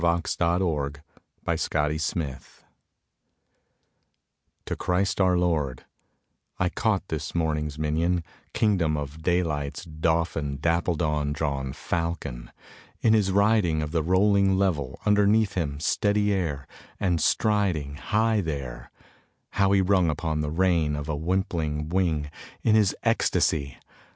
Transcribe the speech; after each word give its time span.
12 0.01 0.23
The 0.39 0.47
Windhover: 0.47 0.97
To 4.65 4.75
Christ 4.75 5.21
our 5.21 5.37
Lord 5.37 5.85
I 6.57 6.69
CAUGHT 6.69 7.07
this 7.09 7.35
morning 7.35 7.45
morning's 7.65 7.77
minion, 7.77 8.23
king 8.51 8.77
dom 8.79 8.97
of 8.97 9.21
daylight's 9.21 9.85
dauphin, 9.85 10.57
dapple 10.59 10.95
dawn 10.95 11.33
drawn 11.33 11.71
Fal 11.73 12.15
con, 12.19 12.51
in 13.01 13.13
his 13.13 13.31
riding 13.31 13.83
Of 13.83 13.91
the 13.91 14.01
rolling 14.01 14.57
level 14.57 14.99
underneath 15.05 15.53
him 15.53 15.79
steady 15.79 16.33
air, 16.33 16.65
and 16.99 17.21
striding 17.21 17.97
High 17.97 18.41
there, 18.41 18.89
how 19.51 19.71
he 19.71 19.81
rung 19.81 20.09
upon 20.09 20.41
the 20.41 20.49
rein 20.49 20.95
of 20.95 21.09
a 21.09 21.15
wimpling 21.15 21.89
wing 21.89 22.31
In 22.63 22.73
his 22.73 22.95
ecstacy! 23.03 23.77